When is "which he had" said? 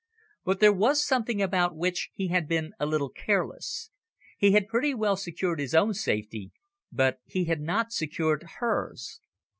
1.77-2.47